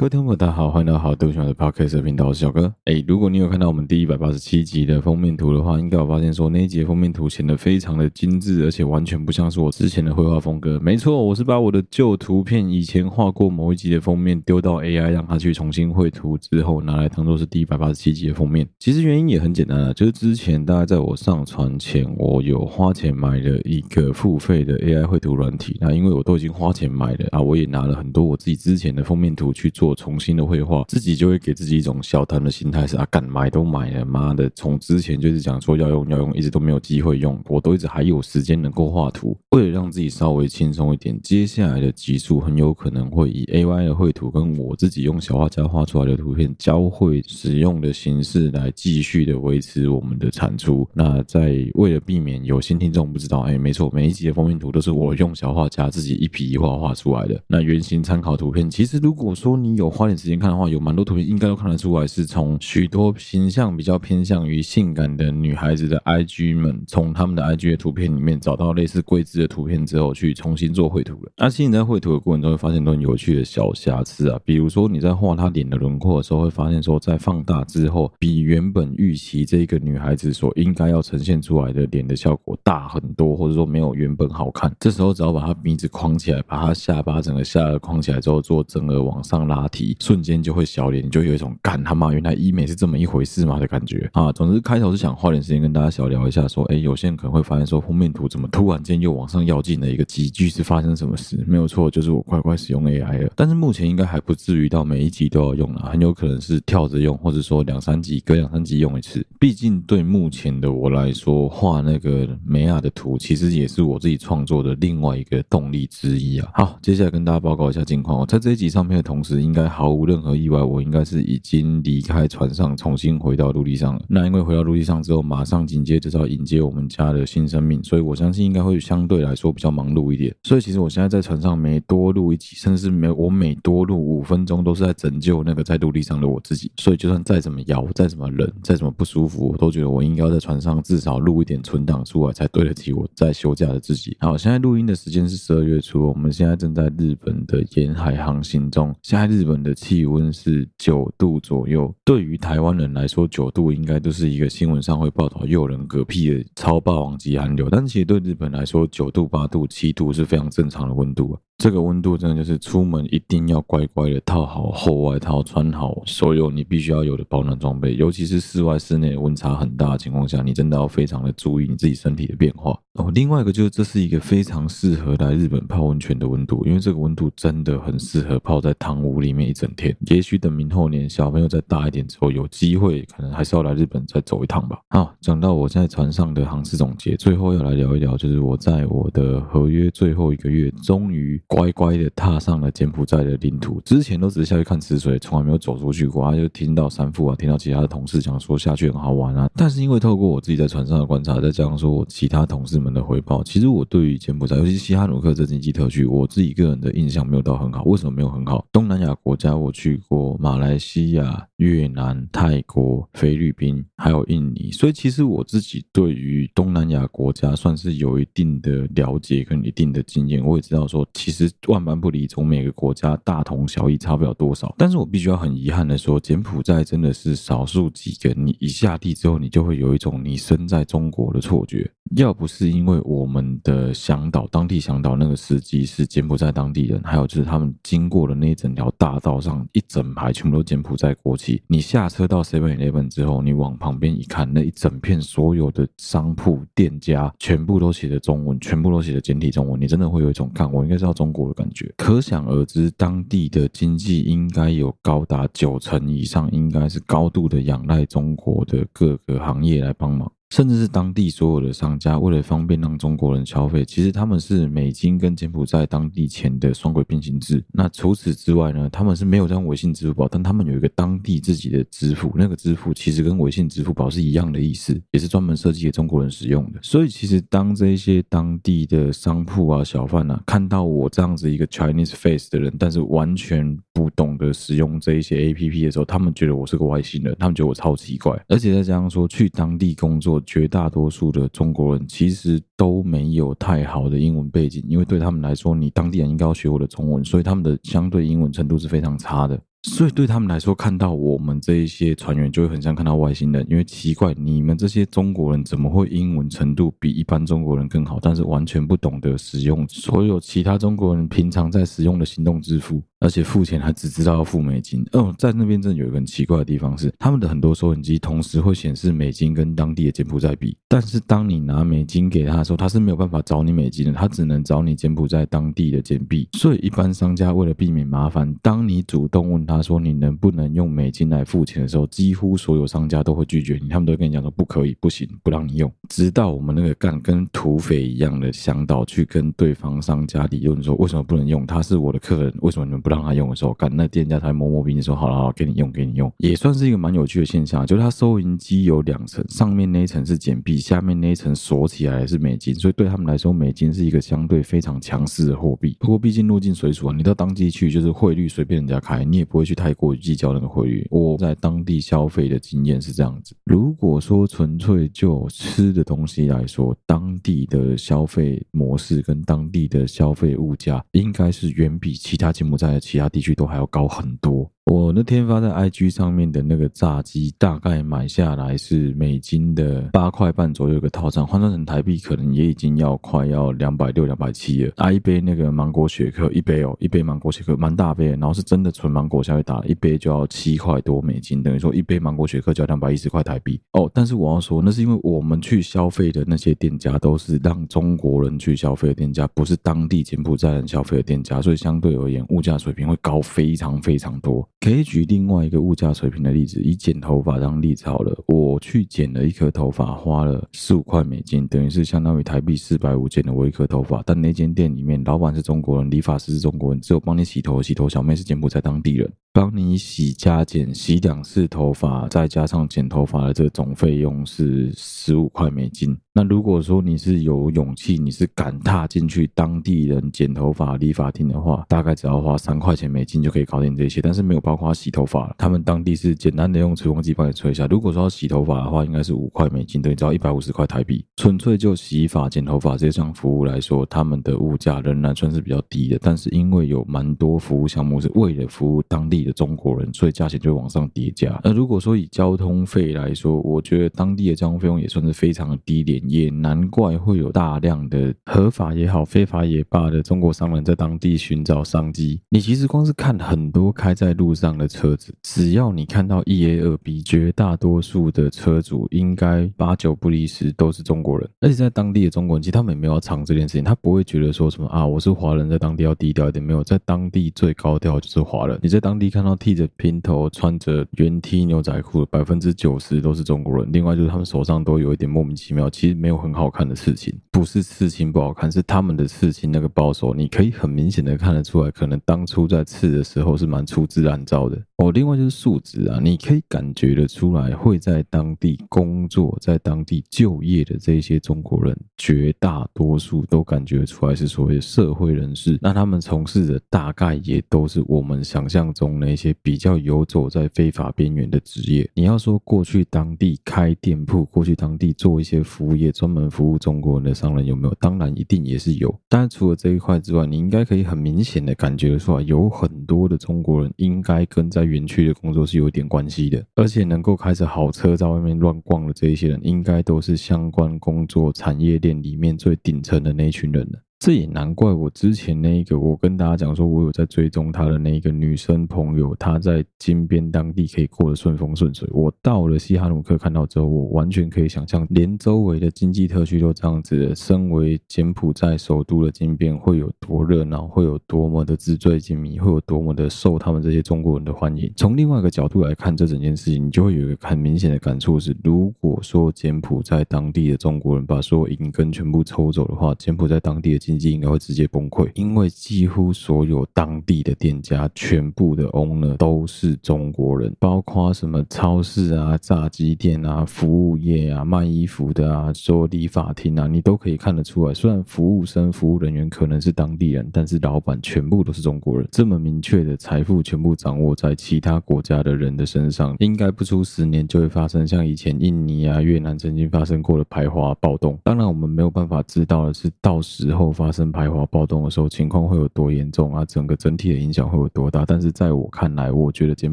[0.00, 2.72] 各位听众朋友，大家好，欢迎来到好豆喜欢的 Podcast 频道，我是小哥。
[2.86, 10.80] 哎，如果你有看到我们第一百八十七集的封面图的话，应该有发现说那一集的封面图显得非常的精致，而且完全不像是我之前的绘画风格。
[10.80, 18.66] 没错，我是把我的旧图片以前画过某一集的封面丢到 AI，让它去重新绘图之后，拿来当做是第一百八十七集的封面。
[18.78, 25.76] 其实原因也很简单啊，就是之前大概在我上传前，我有花钱买了一个付费的 AI 绘图软体。
[25.78, 29.89] 那因为我都已经花钱买了啊，我也拿了很多我自己之前的封面图去做。
[29.90, 50.88] 我重新的绘画，自己就会给自己一种小贪的心态，是啊，敢买都买了，妈的，从之前就是讲说要用要用，一直都没有机会用，我都一直还有时间能够画图，为了让自己稍微轻松一点，接下来的集数很有可能会以 AI 的绘图跟我自己用小画家画出来的图片交汇使用的形式来继续的维持我们的产出。
[50.94, 57.42] 那在为了避免有新听众不知道，哎，没错，每一集的封面图都是我用小画家自己一笔一画画出来的。
[57.48, 71.32] 那原型参考图片，其实如果说你有花点时间看的话，有蛮多图片应该都看得出来，是从许多形象比较偏向于性感的女孩子的 IG 们，从他们的 IG 的图片里面找到类似桂枝的图片之后，去重新做绘图的。
[71.38, 84.70] 而且你在绘图的过程中会发现很多有趣的小瑕疵啊，比如说你在画她脸的轮廓的时候，会发现说在放大之后，比原本预期这个女孩子所应该要呈现出来的脸的效果大很多，或者说没有原本好看。
[84.78, 89.66] 这时候只要把她鼻子框起来，把她下巴整个下颚框起来之后，做整个往上拉。
[89.70, 94.30] 题瞬间就会小脸，你就有一种干他妈原来医美是这么一回事嘛的感觉啊！
[94.32, 101.42] 总之开头是想花点时间跟大家小聊一下，说，哎，有些人可能会发现说封面图怎么突然间又往上跃进了一个级距，是发生什么事？
[101.46, 103.32] 没有错，就是我乖乖使用 AI 了。
[103.36, 109.24] 但是目前应该还不至于到每一集都要用了，很有可能是跳着用，或者说两三集隔两三集用一次。
[109.38, 116.48] 毕竟对目前的我来说，画那个美亚的图，其实也是我自己创作的另外一个动力之一啊。
[116.54, 118.18] 好，接下来跟大家报告一下近况。
[118.18, 119.59] 我在这一集上面的同时，应该。
[119.60, 124.02] 在毫无任何意外，我应该是已经离开船上，重新回到陆地上了。
[124.08, 130.34] 那因为回到陆地上之后，马上紧接着要迎接我们家的新生命，所以我相信应该会相对来说比较忙碌一点。
[130.44, 136.72] 所以其实我现在在船上每多录一集，甚至是每我每多录五分钟，都是在拯救那个在陆地上的我自己。
[136.76, 144.16] 所以就算再怎么摇，再怎么冷，再怎么不舒服，我都觉得我应该在船上至少录一点存档出来，才对得起我在休假的自己。
[144.20, 148.94] 好，现在录音的时间是十二月初，我们现在正在日本的沿海航行中。
[149.02, 149.49] 现在日本。
[149.50, 161.36] 本的气温是九度左右，对于台湾人来说，九度应该都是一个新闻上会报道诱人嗝屁的超霸王级寒流，但其实对日本来说，九度、八度、七度是非常正常的温度。
[161.58, 172.80] 这个温度真的就是出门一定要乖乖的套好厚外套，穿好所有你必须要有的保暖装备，尤其是室外、室内温差很大的情况下，你真的要非常的注意你自己身体的变化。
[172.94, 179.96] 哦，另外一个就是这是一个非常适合来日本泡温泉的温度，因为这个温度真的很适合泡在汤屋里面一整天。
[180.06, 184.78] 也许等明后年小朋友再大一点之后，有机会可能还是要来日本再走一趟吧。
[184.88, 191.40] 好，讲到我在船上的航次总结，最后要来聊一聊，就是我在我的合约最后一个月，终于。
[191.46, 196.24] 乖乖的踏上了柬埔寨的领土，之前都只是下去看池水，从来没有走出去过。
[196.30, 199.48] 他就听到三富啊，听到其他的同事讲说下去很好玩啊。
[199.54, 207.82] 但是因为透过我自己在船上的观察，再加上说我其他同事们的回报，其实我对于柬埔寨，尤其是西哈努克这经济特区，我自己个人的印象没有到很好。
[207.84, 208.64] 为什么没有很好？
[208.72, 220.44] 东南亚国国家我去过，马来西亚、越南、泰国、菲律宾，还有印尼，所以其实我自己对于东南亚国家算是有一定的了解跟一定的经验。
[220.44, 221.40] 我也知道说，其实。
[221.40, 224.74] 其实万般不离，从每个国家大同小异，差不了多少。
[224.76, 231.90] 但是我必须要很遗憾的说，柬埔寨真的是少数几个，你一下地之后，你就会有一种你身在中国的错觉。
[232.16, 241.62] 要不是因为我们的向导，当地向导那个司机是柬埔寨当地人，还有就是他们经过的那一整条大道上一整排全部都柬埔寨国旗。
[241.68, 251.92] 你下车到 Seven Eleven 之后，你往旁边一看，那一整片所有的商铺店家全部都写着中文，全部都写着简体中文，你真的会有一种看我应该是要中国的感觉。
[251.96, 260.30] 可想而知，当地的经济应该有高达九成以上，应该是高度的仰赖中国的各个行业来帮忙。
[260.50, 267.62] 甚至是当地所有的商家，为了方便让中国人消费，其实他们是美金跟柬埔寨当地钱的双轨并行制。
[267.72, 276.80] 那除此之外呢，他们是没有这样微信、支付宝，但他们有一个当地自己的支付，那个支付其实跟微信、支付宝是一样的意思，也是专门设计给中国人使用的。
[276.82, 290.39] 所以，其实当这些当地的商铺啊、小贩啊，看到我这样子一个 Chinese face 的人，但是完全不懂得使用这一些 APP 的时候，他们觉得我是个外星人，他们觉得我超奇怪，而且再加上说去当地工作。
[290.46, 299.60] 绝大多数的中国人其实都没有太好的英文背景，因为对他们来说，你当地人应该要学我的中文，所以他们的相对英文程度是非常差的。
[299.82, 313.02] 所以对他们来说，看到我们这一些船员就会很像看到外星人，因为奇怪，你们这些中国人怎么会英文程度比一般中国人更好，但是完全不懂得使用所有其他中国人平常在使用的行动支付。
[313.22, 315.04] 而且付钱还只知道要付美金。
[315.12, 326.48] 哦，在那边真的有一个很奇怪的地方是，他们的很多收银机同时会显示美金跟当地的柬埔寨币，但是当你拿美金给他的时候，他是没有办法找你美金的，他只能找你柬埔寨当地的柬币。
[326.54, 335.92] 所以一般商家为了避免麻烦，当你主动问他说你能不能用美金来付钱的时候，几乎所有商家都会拒绝你，他们都会跟你讲说不可以、不行、不让你用。
[336.08, 343.10] 直到我们那个干跟土匪一样的向导去跟对方商家理论说为什么不能用，他是我的客人，为什么你们不？
[343.10, 355.96] 让他用的时候，干那店家才摸摸鼻子说：“好了好，给你用，给你用。”也算是一个蛮有趣的现象，就是他收银机有两层，上面那一层是简币，下面那一层锁起来是美金，所以对他们来说，美金是一个相对非常强势的货币。
[355.98, 361.06] 不过毕竟入境随俗啊，你到当地去就是汇率随便人家开，你也不会去太过计较那个汇率。
[361.10, 374.70] 我在当地消费的经验是这样子：如果说纯粹就吃的东西来说，当地的消费模式跟当地的消费物价，应该是远比其他柬埔寨其他地区都还要高很多。
[374.90, 384.92] 我那天发在 IG 上面的那个炸鸡，大概买下来是美金的八块半左右一个套餐，换算成台币可能也已经要快要两百六、两百七了。
[384.96, 394.10] 啊，一杯那个芒果雪克，一杯哦，一杯芒果雪克，蛮大杯，然后是真的纯芒果下去打，一杯就要七块多美金，等于说一杯芒果雪克就要两百一十块台币哦。
[394.12, 404.68] 但是我要说，那是因为我们去消费的那些店家都是让中国人去消费的店家，不是当地柬埔寨人消费的店家，所以相对而言，物价水平会高非常非常多。
[404.80, 408.34] 可以举另外一个物价水平的例子，以剪头发当例子好了。
[408.46, 414.22] 我去剪了一颗头发，花了十五块美金，等于是相当于台币四百五剪了我一颗头发。
[414.24, 419.30] 但那间店里面，老板是中国人，理发师是中国人，只有帮你洗头，洗头小妹是柬埔寨当地人。
[419.52, 426.16] 帮你洗加剪，洗两次头发，再加上剪头发的这个总费用是十五块美金。
[426.32, 435.52] 那如果说你是有勇气，你是敢踏进去当地人剪头发理发厅的话，大概只要花三块钱美金就可以搞定这些，但是没有包括洗头发。
[435.58, 437.88] 他们当地是简单的用吹风机帮你吹一下。
[437.88, 441.24] 如果说要洗头发的话，应该是五块美金，等于只要一百五十块台币。
[441.36, 446.16] 纯粹就洗发、剪头发这项服务来说，他们的物价仍然算是比较低的。
[446.22, 451.60] 但是因为有蛮多服务项目是为了服务当地的中国人，所以价钱就往上叠加。
[451.64, 456.20] 那如果说以交通费来说，我觉得当地的交通费用也算是非常的低廉。
[456.30, 462.40] 也难怪会有大量的合法也好、非法也罢的中国商人，在当地寻找商机。
[462.48, 471.48] 你其实光是看很多开在路上的车子，只要你看到一 A 二 B，绝大多数的车主应该八九不离十都是中国人。
[471.60, 476.62] 而且在当地的中国人，其实他们也没有要藏这件事情，他不会觉得说什么啊，我是华人，在当地要低调一点。
[476.62, 478.78] 没有，在当地最高调就是华人。
[478.82, 483.88] 你在当地看到剃着平头、穿着圆 T 牛仔裤百分之九十都是中国人。
[483.90, 486.50] 另外就是他们手上都有一点莫名其妙，其实没有很。
[486.50, 494.80] 好看的事情，不是刺青不好看，是他们的刺青那个包手，你可以很明显的看得出来，可能当初在刺的时候是蛮粗制滥造的。
[494.96, 505.78] 哦，另外就是素质啊，你可以感觉得出来，会在当地工作、在当地就业的这些中国人，绝大多数都感觉出来是所谓的社会人士。
[505.82, 512.08] 那他们从事的大概也都是我们想象中那些比较游走在非法边缘的职业。
[512.14, 517.94] 你要说过去当地开店铺，过去当地做一些服务业，专门服务中国人的商人有没有？
[517.94, 519.18] 当然一定也是有。
[519.30, 524.90] 但是除了这一块之外，你应该可以很明显的感觉得出来，有很多的中国人应该跟在。
[524.90, 534.00] 园区的工作是有点关系的，而且能够开着好车在外面乱逛的这一些人，应该都是相关工作产业链里面最顶层的那一群人了。
[534.20, 542.06] 这也难怪，我之前那一个，我跟大家讲说，我有在追踪他的那一个女生朋友，她在金边当地可以过得顺风顺水。
[542.12, 554.92] 我到了西哈努克看到之后，我完全可以想象，连周围的经济特区都这样子，身为柬埔寨首都的金边会有多热闹，会有多么的纸醉金迷，会有多么的受他们这些中国人的欢迎。
[554.96, 577.94] 从另外一个角度来看这整件事情，你就会有一个很明显的感触是：如果说柬埔寨当地的中国人把所有银根全部抽走的话，柬埔寨当地的经济应该会直接崩溃，因为几乎所有当地的店家全部的 owner 都是中国人，包括什么超市啊、炸鸡店啊、服务业啊、卖衣服的啊、做理发厅啊，你都可以看得出来。
[577.94, 582.26] 虽然服务生、服务人员可能是当地人，但是老板全部都是中国人。
[582.32, 591.38] 这么明确的财富全部掌握在其他国家的人的身上，应该不出十年就会发生像以前印尼啊、越南曾经发生过的排华暴动。
[591.44, 598.24] 当然，我们没有办法知道的是，到时候发生排华暴动的时候，情况会有多严重啊，整个整体的影响会有多大。
[598.24, 599.92] 但是在我看来，我觉得柬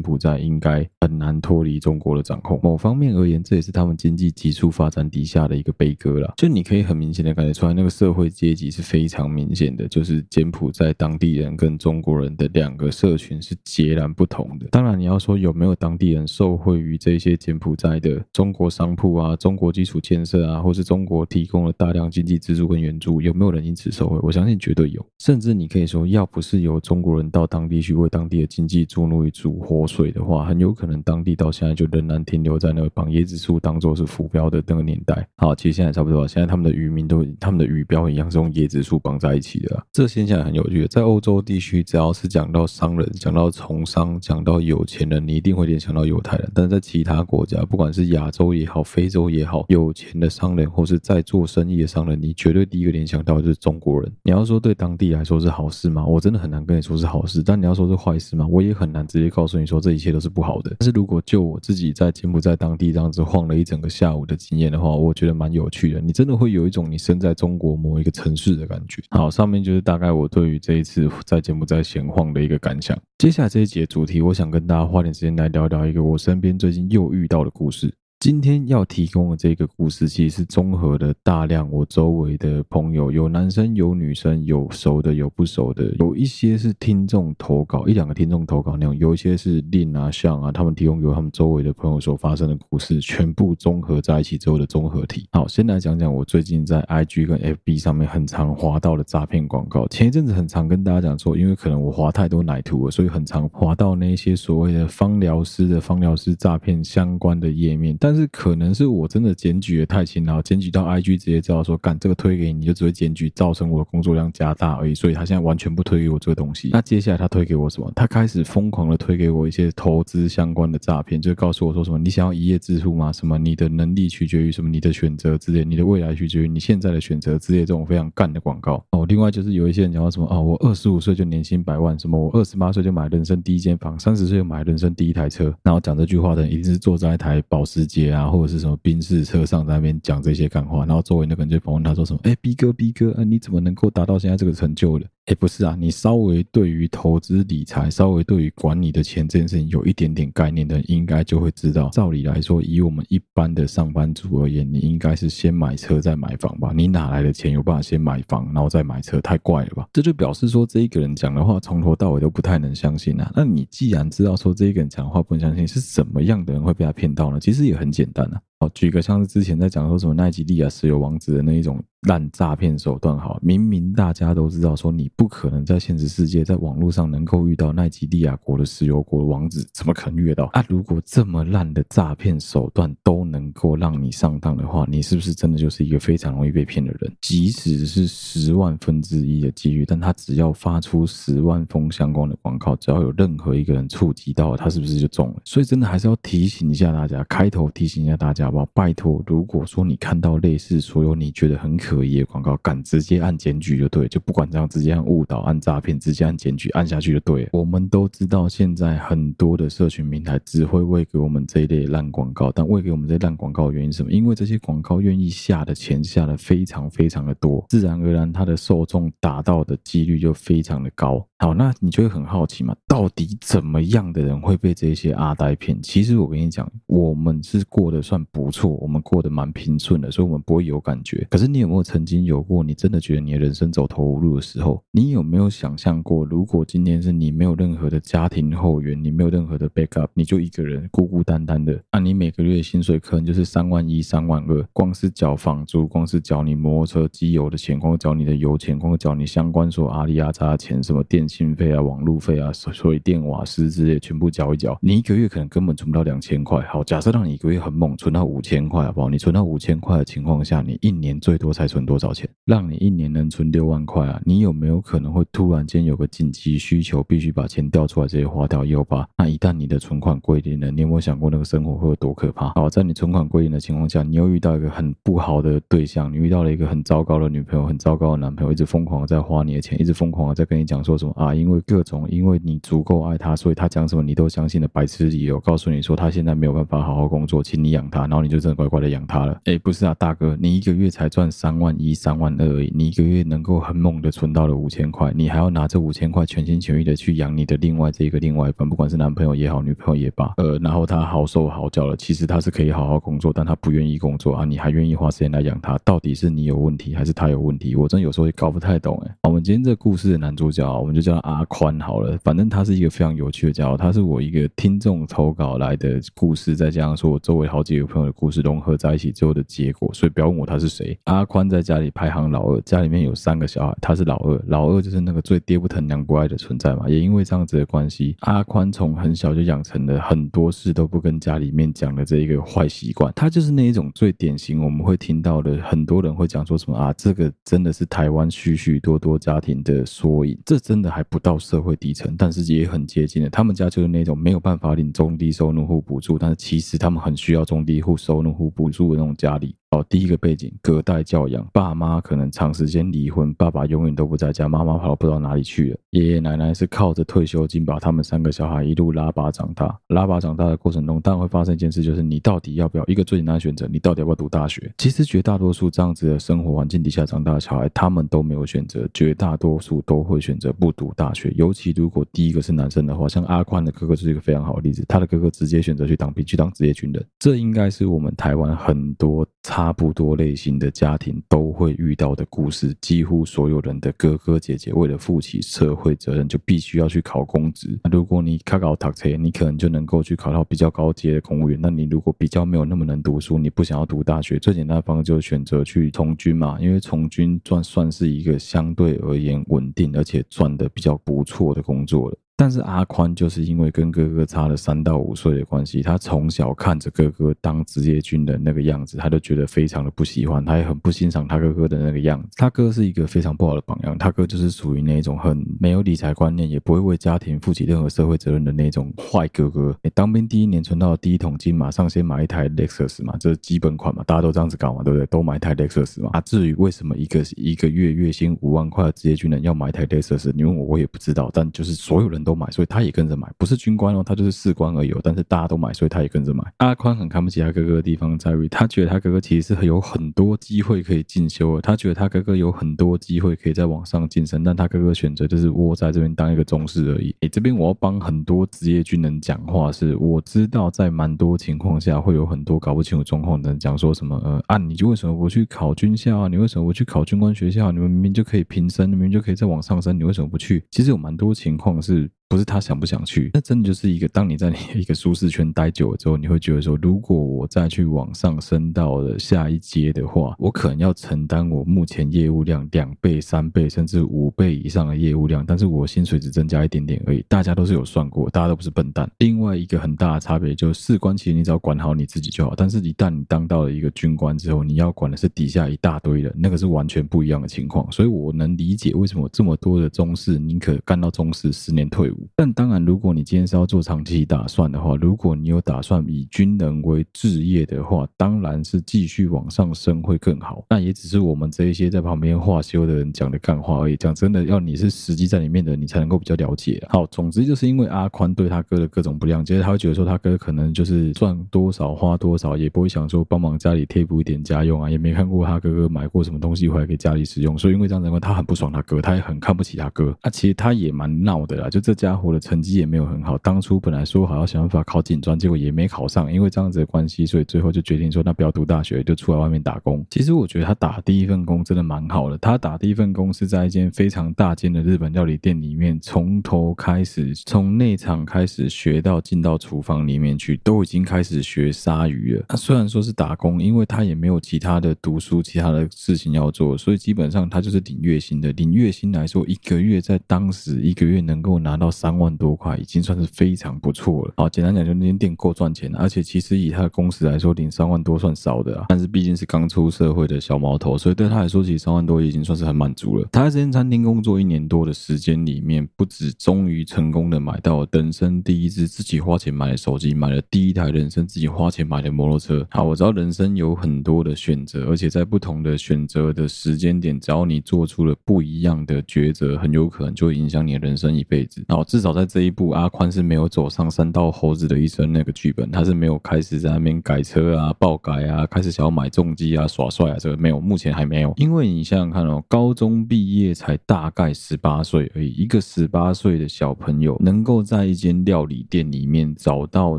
[0.00, 2.58] 埔寨应该很难脱离中国的掌控。
[2.62, 6.32] 某方面而言，这也是他们经济急速发展底下的一个悲歌啦。
[6.38, 14.68] 就你可以很明显的感觉出来，那个社会阶级是非常明显的，就是柬埔寨当地人跟中国人的两个社群是截然不同的。
[14.70, 24.18] 当然，你要说有没有当地人受惠于这些柬埔寨的中国商铺啊、中国基础建设啊，或是中国提供了大量经济资助跟援助，有没有人因此受惠？
[24.22, 25.04] 我相信绝对有。
[25.18, 35.26] 甚至你可以说，要不是有中国人到当地去为当地的经济注入一注活水的话，很有可能当地到现在就仍然停留在那个绑椰子树当做是浮标的那个年代。
[35.36, 39.84] 好，其实现在差不多，现在他们的渔民都他们的鱼标一样是用椰子树绑在一起的啊。
[39.92, 46.50] 这现象很有趣，在欧洲地区，只要是讲到商人、讲到从商、讲到有钱人，你一定会联想到犹太人。
[46.54, 54.12] 但是在其他国家，不管是亚洲也好，非洲也好，有钱的商人或是在做生意的商人，你绝对第一个联想到就是中国人。
[54.24, 56.04] 你要说对当地来说是好事吗？
[56.04, 57.42] 我真的很难跟你说是好事。
[57.42, 58.46] 但你要说是坏事吗？
[58.46, 60.74] 我也很难直接告诉你说这一切都是不好的。
[60.78, 66.00] 但是如果就我自己在柬埔寨当地这样子晃了一整个下午的经验的话，我觉得蛮有趣的。
[66.00, 69.02] 你真的会有一种你身在中国某一个城市的感觉。
[69.10, 72.98] 好，上面就是大概我对于这一次在柬埔寨闲晃的一个感想。
[73.18, 77.92] 接下来这一节主题，我想跟大家花点时间来聊聊一个我身边最近又遇到的故事。
[78.20, 95.28] 今天要提供的这个故事，其实是综合了大量我周围的朋友，有男生有女生，有熟的有不熟的，有一些是听众投稿，一两个听众投稿那种，有一些是令啊像啊，他们提供给他们周围的朋友所发生的故事，全部综合在一起之后的综合体。
[95.30, 99.86] 好，先来讲讲我最近在 IG 跟 FB 上面很常滑到的诈骗广告。
[99.86, 114.94] 前一阵子很常跟大家讲说，因为可能我滑太多奶图了，所以很常滑到那些所谓的芳疗师的芳疗师诈骗相关的页面，但但是可能是我真的检举的太勤劳，检举到 IG 直接知道说，干这个推给你，你就只会检举，造成我的工作量加大而已。
[114.94, 116.70] 所以他现在完全不推给我这个东西。
[116.72, 117.92] 那接下来他推给我什么？
[117.94, 123.12] 他开始疯狂的推给我一些投资相关的诈骗，就告诉我说什么，你想要一夜致富吗？
[123.12, 124.70] 什么你的能力取决于什么？
[124.70, 128.82] 你的选择之类，你的未来取决于你现在的选择之类，这种非常干的广告。
[128.92, 135.54] 哦，另外就是有一些人讲到什么啊，我二十五岁就年薪百万，什么我二十八岁就买人生第一间房，三十岁就买人生第一台车。
[135.62, 138.30] 然后讲这句话的人一定是坐在一台保时捷啊。
[138.30, 156.72] 或者是什么宾士车上在那边讲这些干话，然后周围那个人就访问他说什么：“哎，B 哥，B 哥，啊，你怎么能够达到现在这个成就的？”哎，不是啊，你稍微对于投资理财，稍微对于管理的钱这件事情有一点点概念的，应该就会知道，照理来说，以我们一般的上班族而言，你应该是先买车再买房吧？
[156.74, 159.20] 你哪来的钱有办法先买房然后再买车？
[159.20, 159.86] 太怪了吧？
[159.92, 163.30] 这就表示说，这一个人讲的话从头到尾都不太能相信啊。
[163.36, 167.38] 那你既然知道说这一个人讲的话不能相信，是什么样的人会被他骗到呢？
[167.38, 168.40] 其实也很简单啊。
[168.60, 180.64] 好，举个像是之前在讲说什么奈及利亚石油王子的那一种烂诈骗手段，好，明明大家都知道说你不可能在现实世界在网络上能够遇到奈及利亚国的石油国王子，怎么可能遇到啊？
[180.68, 187.12] 如果这么烂的诈骗手段都能够让你上当的话，你是不是真的就是一个非常容易被骗的人？
[187.20, 195.42] 即使是十万分之一的几率，但他只要发出十万封相关的广告，只要有任何一个人触及到，他是不是就中了？
[195.44, 198.47] 所以真的还是要提醒一下大家，开头提醒一下大家。
[198.48, 198.66] 好不好？
[198.72, 207.50] 拜托，如果说你看到类似所有你觉得很可疑的广告，敢直接按检举就对，就不管这样，直接按误导、按诈骗，直接按检举，按下去就对了。
[207.52, 214.10] 我们都知道，现在很多的社群平台只会喂给我们这一类烂广告，但喂给我们这烂广告的原因是什么？
[214.12, 221.27] 因为这些广告愿意下的钱下的非常非常的多，自然而然它的受众达到的几率就非常的高。
[221.40, 225.80] 好，那你就会很好奇嘛，到底怎么样的人会被这些阿呆骗？
[225.80, 231.24] 其实我跟你讲，我们是过得算不错，我们过得蛮平顺的，所以我们不会有感觉。
[231.30, 234.82] 可是你有没有曾经有过，你真的觉得你的人生走投无路的时候？
[234.90, 251.27] 你有没有想象过，如果今天是你没有任何的家庭后援，你没有任何的 backup，你就一个人孤孤单单的，那你每个月薪水可能就是三万一、三万二，光是缴房租，光是缴你摩托车机油的钱，光缴你的油钱，光缴你相关所阿里阿扎的钱，什么电。
[251.28, 256.62] 电信费啊、网路费啊、所以电瓦斯之类全部缴一缴，你一个月可能根本存不到两千块。
[256.62, 259.10] 好，假设让你一个月很猛，存到五千块，好不好？
[259.10, 262.26] 你存到五千块的情况下，你一年最多才存多少钱？
[262.46, 264.18] 让你一年能存六万块啊？
[264.24, 268.64] 你有没有可能会突然间有个紧急需求，必须把钱调出来直接花掉？
[268.64, 269.06] 有吧？
[269.18, 272.54] 那一旦你的存款归零了，你有没有想过那个生活会有多可怕？
[272.54, 281.34] 好，在你存款归零的情况下，你又遇到一个很不好的对象，你遇到了一个很糟糕的女朋友，很糟糕的男朋友，一直疯狂的在花你的钱，一直疯狂的在跟你讲说什么啊？
[281.34, 289.38] 因为各种，因为你足够爱他，所以他讲什么你都相信的白痴理由，告诉你说他现在没有办法好好工作，请你养他，然后你就真的乖乖的养他了。
[289.44, 307.74] 哎，不是啊，大哥，你一个月才赚三万一、三万二而已，你一个月能够很猛的存到了五千块，你还要拿这五千块全心全意的去养你的另外这一个另外一半，不管是男朋友也好，女朋友也罢，呃，然后他好手好脚了，其实他是可以好好工作，但他不愿意工作啊，你还愿意花时间来养他，到底是你有问题还是他有问题？
[307.74, 309.14] 我真有时候也搞不太懂哎。
[309.22, 320.98] 我们今天这故事的男主角，我们就叫阿宽好了，反正他是一个非常有趣的家伙，他是我一个听众投稿来的故事，再加上说我周围好几个朋友的故事融合在一起之后的结果，所以不要问我他是谁。
[321.04, 326.86] 阿宽在家里排行老二，家里面有三个小孩，他是老二，老二就是那个最爹不疼娘不爱的存在嘛。
[326.90, 333.10] 也因为这样子的关系，阿宽从很小就养成了很多事都不跟家里面讲的这一个坏习惯。
[333.16, 340.38] 他就是那一种最典型我们会听到的，很多人会讲说什么啊，这个真的是台湾许许多多家庭的缩影。
[340.44, 343.30] 这真的还不到社会底层，但是也很接近的。
[343.30, 349.54] 他们家就是那种没有办法领中低收入户补助，但是其实他们很需要中低户收入户补助的那种家里。
[349.70, 355.76] 哦，第一个背景，隔代教养，爸妈可能长时间离婚，爸爸永远都不在家，妈妈跑不知道哪里去了。
[355.90, 359.78] 爷爷奶奶是靠着退休金把他们三个小孩一路拉拔长大。
[359.88, 364.72] 拉拔长大的过程中，当然会发生一件事，就是你到底要不要一个最简单的选择，你到底要不要读大学？
[364.78, 371.30] 其实绝大多数这样子的生活环境底下长大的小孩，他们都没有选择，绝大多数都会选择不读大学。
[371.36, 377.06] 尤其如果第一个是男生的话，像阿宽的哥哥就是一个非常好的例子，他的哥哥直接选择去当兵，去当职业军人。
[377.18, 379.28] 这应该是我们台湾很多。
[379.58, 387.76] 差不多类型的家庭都会遇到的故事，几乎所有人的哥哥姐姐为了负起社会责任，就必须要去考公职。
[387.82, 391.58] 那如果你考考读册，你可能就能够去考到比较高阶的公务员。
[391.60, 402.16] 那你如果比较没有那么能读书，你不想要读大学，最简单的方式就是选择去从军嘛，因为从军算算是一个相对而言稳定而且赚的比较不错的工作了。
[402.40, 412.28] 但是阿宽就是因为跟哥哥差了三到五岁的关系，他从小看着哥哥当职业军人那个样子，他就觉得非常的不喜欢，他也很不欣赏他哥哥的那个样子。
[412.36, 419.76] 他哥是一个非常不好的榜样，他哥就是属于那种很没有理财观念，也不会为家庭负起任何社会责任的那种坏哥哥。
[419.82, 425.04] 你当兵第一年存到第一桶金，马上先买一台 Lexus 嘛，这是基本款嘛，大家都这样子搞嘛，对不对？
[425.06, 426.10] 都买一台 Lexus 嘛。
[426.12, 433.08] 啊，至于为什么一个一个月月薪五万块的职业军人要买一台 Lexus，你问我我也不知道，但就是所有人都买，所以他也跟。
[433.08, 434.94] 着买不是军官哦，他就是士官而已。
[435.02, 436.44] 但是大家都买，所以他也跟着买。
[436.58, 441.62] 阿宽很看不起他哥哥的地方在于，他觉得他哥哥其实是有很多机会可以进修的。
[441.62, 447.16] 他觉得他哥哥有很多机会可以再往上晋升，但他哥哥选择就是窝在这边当一个中士而已。
[447.20, 456.28] 诶，这边我要帮很多职业军人讲话，是我知道在蛮多情况下会有很多搞不清楚状况的人讲说什么呃啊，你就为什么不去考军校啊？
[456.28, 457.72] 你为什么不去考军官学校？
[457.72, 460.62] 你们明明就可以平升，你明明就可以再往上升，你为什么不去？
[460.70, 462.10] 其实有蛮多情况是。
[462.28, 477.24] 不是他想不想去，那真的就是一个，当你在你一个舒适圈待久了之后，你会觉得说，如果我再去往上升到了下一阶的话，我可能要承担我目前业务量两倍、三倍甚至五倍以上的业务量，但是我薪水只增加一点点而已。
[477.28, 479.10] 大家都是有算过，大家都不是笨蛋。
[479.20, 487.90] 另外一个很大的差别就是，士官其实你只要管好你自己就好，但是一旦你当到了一个军官之后，你要管的是底下一大堆人，那个是完全不一样的情况。
[487.90, 492.17] 所以我能理解为什么这么多的中士宁可干到中士十年退伍。
[492.36, 500.64] 但当然，如果你今天是要做长期打算的话，如果你有打算以军人为志业的话，当然是继续往上升会更好。
[500.70, 503.96] 那也只是我们这一些在旁边话修的人讲的干话而已。
[503.96, 506.84] 讲真的，要你是实际在里面的，你才能够比较了解。
[506.88, 517.56] 好，总之就是因为阿宽对他哥的各种不谅解，他会觉得说他哥可能就是赚多少花多少，也不会想说帮忙家里贴补一点家用啊，也没看过他哥哥买过什么东西回来给家里使用。
[517.58, 520.06] 所以因为这样子，他很不爽他哥，他也很看不起他哥。
[520.22, 522.07] 那、啊、其实他也蛮闹的啦，就这家。
[522.08, 530.02] 家伙的成绩也没有很好，当初本来说好要想办法考警专，结果也没考上，因为这样子的关系，所以最后就决定说，那不要读大学，就出来外面打工。
[530.08, 542.44] 其实我觉得他打第一份工真的蛮好的，他打第一份工是在一间非常大间的日本料理店里面，从头开始，从内场开始学到进到厨房里面去，都已经开始学鲨鱼了。
[542.48, 548.50] 他虽然说是打工，因为他也没有其他的读书、其他的事情要做，所以基本上他就是领月薪的。
[548.52, 554.32] 领月薪来说，一个月在当时一个月能够拿到三万多块，已经算是非常不错了。
[554.36, 558.86] 好，简单讲，就那间店够赚钱，而且其实以他的工时来说，领三万多算少的啊。
[558.88, 563.28] 但是毕竟是刚出社会的小毛头，所以对他来说，其实三万多已经算是很满足了。
[563.32, 572.64] 他在这间餐厅工作一年多的时间里面，不止终于成功的买到了人生第一支自己花钱买的手机，买了第一台人生自己花钱买的摩托车。
[572.70, 581.64] 好，我知道人生有很多的选择，而且在不同的选择的时间点，只要你做出了不一样的抉择，很有可能就会影响你的人生一辈子。
[581.68, 591.32] 好，至少在这一步，阿宽是没有走上山道猴子的一生那个剧本，他是没有开始在那边改车啊、爆改啊，开始想要买重机啊、耍帅啊，这个没有，目前还没有。
[591.38, 599.98] 因为你想想看哦，高中毕业才大概十八岁而已，一个十八岁的小朋友能够在一间料理店里面找到